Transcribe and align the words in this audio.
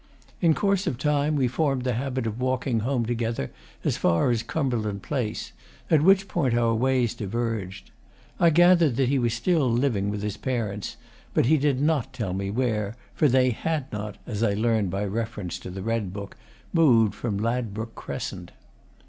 In 0.41 0.55
course 0.55 0.87
of 0.87 0.97
time 0.97 1.35
we 1.35 1.47
formed 1.47 1.83
the 1.83 1.93
habit 1.93 2.25
of 2.25 2.39
walking 2.41 2.79
home 2.79 3.05
together 3.05 3.51
as 3.83 3.97
far 3.97 4.31
as 4.31 4.41
Cumberland 4.41 5.03
Place, 5.03 5.51
at 5.91 6.01
which 6.01 6.27
point 6.27 6.55
our 6.57 6.73
ways 6.73 7.13
diverged. 7.13 7.91
I 8.39 8.49
gathered 8.49 8.95
that 8.95 9.09
he 9.09 9.19
was 9.19 9.35
still 9.35 9.69
living 9.71 10.09
with 10.09 10.23
his 10.23 10.37
parents, 10.37 10.97
but 11.35 11.45
he 11.45 11.57
did 11.57 11.79
not 11.79 12.13
tell 12.13 12.33
me 12.33 12.49
where, 12.49 12.95
for 13.13 13.27
they 13.27 13.51
had 13.51 13.91
not, 13.93 14.17
as 14.25 14.41
I 14.41 14.55
learned 14.55 14.89
by 14.89 15.05
reference 15.05 15.59
to 15.59 15.69
the 15.69 15.83
Red 15.83 16.11
Book, 16.11 16.35
moved 16.73 17.13
from 17.13 17.37
Ladbroke 17.37 17.93
Crescent. 17.93 18.49